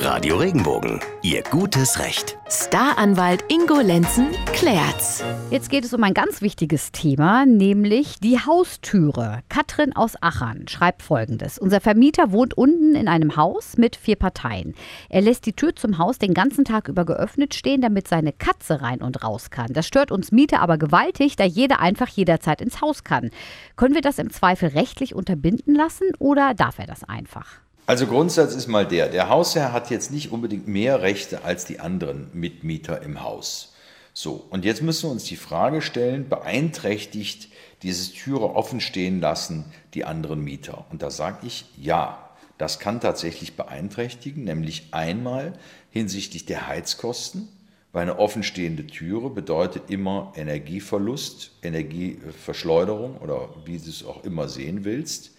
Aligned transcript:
Radio 0.00 0.36
Regenbogen, 0.36 1.00
Ihr 1.22 1.42
gutes 1.42 1.98
Recht. 1.98 2.38
Staranwalt 2.48 3.44
Ingo 3.48 3.80
Lenzen 3.80 4.28
klärt's. 4.52 5.24
Jetzt 5.50 5.70
geht 5.70 5.84
es 5.84 5.92
um 5.92 6.04
ein 6.04 6.14
ganz 6.14 6.40
wichtiges 6.40 6.92
Thema, 6.92 7.44
nämlich 7.46 8.20
die 8.20 8.38
Haustüre. 8.38 9.40
Katrin 9.48 9.96
aus 9.96 10.14
Achern 10.22 10.68
schreibt 10.68 11.02
folgendes. 11.02 11.58
Unser 11.58 11.80
Vermieter 11.80 12.30
wohnt 12.30 12.54
unten 12.56 12.94
in 12.94 13.08
einem 13.08 13.34
Haus 13.34 13.76
mit 13.76 13.96
vier 13.96 14.14
Parteien. 14.14 14.76
Er 15.08 15.20
lässt 15.20 15.46
die 15.46 15.54
Tür 15.54 15.74
zum 15.74 15.98
Haus 15.98 16.18
den 16.18 16.32
ganzen 16.32 16.64
Tag 16.64 16.86
über 16.86 17.04
geöffnet 17.04 17.54
stehen, 17.54 17.80
damit 17.80 18.06
seine 18.06 18.32
Katze 18.32 18.80
rein 18.80 19.02
und 19.02 19.24
raus 19.24 19.50
kann. 19.50 19.72
Das 19.72 19.88
stört 19.88 20.12
uns 20.12 20.30
Mieter 20.30 20.60
aber 20.60 20.78
gewaltig, 20.78 21.34
da 21.34 21.44
jeder 21.44 21.80
einfach 21.80 22.08
jederzeit 22.08 22.60
ins 22.60 22.80
Haus 22.80 23.02
kann. 23.02 23.30
Können 23.74 23.96
wir 23.96 24.02
das 24.02 24.20
im 24.20 24.30
Zweifel 24.30 24.68
rechtlich 24.68 25.16
unterbinden 25.16 25.74
lassen 25.74 26.06
oder 26.20 26.54
darf 26.54 26.78
er 26.78 26.86
das 26.86 27.02
einfach? 27.02 27.60
Also 27.88 28.06
Grundsatz 28.06 28.54
ist 28.54 28.66
mal 28.66 28.86
der, 28.86 29.08
der 29.08 29.30
Hausherr 29.30 29.72
hat 29.72 29.88
jetzt 29.88 30.10
nicht 30.10 30.30
unbedingt 30.30 30.68
mehr 30.68 31.00
Rechte 31.00 31.44
als 31.44 31.64
die 31.64 31.80
anderen 31.80 32.28
Mitmieter 32.34 33.00
im 33.00 33.22
Haus. 33.22 33.72
So, 34.12 34.44
und 34.50 34.66
jetzt 34.66 34.82
müssen 34.82 35.04
wir 35.04 35.12
uns 35.12 35.24
die 35.24 35.36
Frage 35.36 35.80
stellen, 35.80 36.28
beeinträchtigt 36.28 37.50
dieses 37.82 38.12
Türe 38.12 38.54
offen 38.54 38.82
stehen 38.82 39.22
lassen 39.22 39.64
die 39.94 40.04
anderen 40.04 40.44
Mieter? 40.44 40.84
Und 40.90 41.00
da 41.00 41.10
sage 41.10 41.46
ich 41.46 41.64
ja, 41.78 42.28
das 42.58 42.78
kann 42.78 43.00
tatsächlich 43.00 43.56
beeinträchtigen, 43.56 44.44
nämlich 44.44 44.88
einmal 44.90 45.54
hinsichtlich 45.88 46.44
der 46.44 46.66
Heizkosten, 46.66 47.48
weil 47.92 48.02
eine 48.02 48.18
offenstehende 48.18 48.86
Türe 48.86 49.30
bedeutet 49.30 49.84
immer 49.88 50.34
Energieverlust, 50.36 51.52
Energieverschleuderung 51.62 53.16
oder 53.16 53.48
wie 53.64 53.78
du 53.78 53.88
es 53.88 54.04
auch 54.04 54.24
immer 54.24 54.46
sehen 54.46 54.84
willst. 54.84 55.37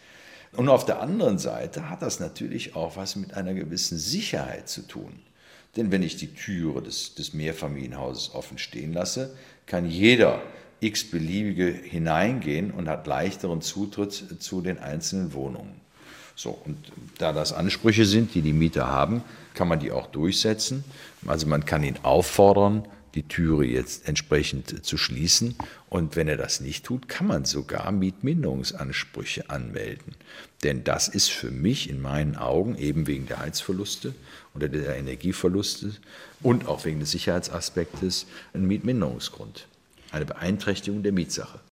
Und 0.54 0.70
auf 0.70 0.86
der 0.86 1.02
anderen 1.02 1.38
Seite 1.38 1.90
hat 1.90 2.02
das 2.02 2.20
natürlich 2.20 2.76
auch 2.76 2.98
was 2.98 3.16
mit 3.16 3.34
einer 3.36 3.54
gewissen 3.54 3.98
Sicherheit 3.98 4.68
zu 4.68 4.82
tun. 4.82 5.20
Denn 5.76 5.92
wenn 5.92 6.04
ich 6.04 6.18
die 6.18 6.34
Türe 6.34 6.82
des, 6.82 7.14
des 7.14 7.34
Mehrfamilienhauses 7.34 8.34
offen 8.34 8.58
stehen 8.58 8.94
lasse, 8.94 9.36
kann 9.68 9.90
jeder 9.90 10.42
x-beliebige 10.82 11.68
hineingehen 11.68 12.72
und 12.72 12.88
hat 12.88 13.06
leichteren 13.06 13.62
Zutritt 13.62 14.42
zu 14.42 14.62
den 14.62 14.80
einzelnen 14.80 15.34
Wohnungen. 15.34 15.80
So, 16.36 16.58
und 16.66 16.78
da 17.18 17.34
das 17.34 17.52
Ansprüche 17.52 18.06
sind, 18.06 18.34
die 18.34 18.42
die 18.42 18.54
Mieter 18.54 18.88
haben, 18.88 19.24
kann 19.54 19.68
man 19.68 19.80
die 19.80 19.92
auch 19.92 20.08
durchsetzen. 20.08 20.86
Also 21.28 21.48
man 21.48 21.66
kann 21.66 21.84
ihn 21.84 21.98
auffordern, 22.02 22.88
die 23.16 23.28
Türe 23.28 23.66
jetzt 23.66 24.08
entsprechend 24.08 24.86
zu 24.86 24.98
schließen. 24.98 25.56
Und 25.90 26.16
wenn 26.16 26.28
er 26.28 26.38
das 26.38 26.62
nicht 26.62 26.86
tut, 26.86 27.08
kann 27.08 27.28
man 27.28 27.46
sogar 27.46 27.92
Mietminderungsansprüche 27.92 29.50
anmelden. 29.50 30.16
Denn 30.64 30.84
das 30.84 31.08
ist 31.08 31.30
für 31.30 31.52
mich 31.52 31.90
in 31.90 32.02
meinen 32.02 32.36
Augen 32.36 32.78
eben 32.78 33.08
wegen 33.08 33.28
der 33.28 33.40
Heizverluste 33.40 34.14
oder 34.54 34.68
der 34.70 34.96
Energieverluste 34.96 35.94
und 36.42 36.68
auch 36.68 36.86
wegen 36.86 37.00
des 37.00 37.12
Sicherheitsaspektes 37.12 38.26
ein 38.54 38.66
Mietminderungsgrund, 38.66 39.68
eine 40.12 40.26
Beeinträchtigung 40.26 41.04
der 41.04 41.14
Mietsache. 41.14 41.60